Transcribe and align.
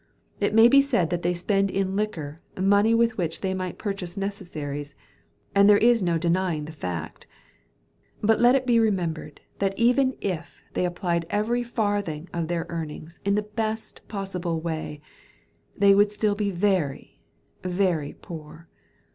It 0.39 0.55
may 0.55 0.67
be 0.67 0.81
said 0.81 1.11
that 1.11 1.21
they 1.21 1.35
spend 1.35 1.69
in 1.69 1.95
liquor, 1.95 2.41
money 2.59 2.95
with 2.95 3.19
which 3.19 3.41
they 3.41 3.53
might 3.53 3.77
purchase 3.77 4.17
necessaries, 4.17 4.95
and 5.53 5.69
there 5.69 5.77
is 5.77 6.01
no 6.01 6.17
denying 6.17 6.65
the 6.65 6.71
fact; 6.71 7.27
but 8.19 8.39
let 8.41 8.55
it 8.55 8.65
be 8.65 8.79
remembered 8.79 9.41
that 9.59 9.77
even 9.77 10.17
if 10.19 10.59
they 10.73 10.85
applied 10.87 11.27
every 11.29 11.61
farthing 11.61 12.27
of 12.33 12.47
their 12.47 12.65
earnings 12.67 13.19
in 13.23 13.35
the 13.35 13.43
best 13.43 14.01
possible 14.07 14.59
way, 14.59 15.01
they 15.77 15.93
would 15.93 16.11
still 16.11 16.33
be 16.33 16.49
very—very 16.49 18.13
poor. 18.23 18.67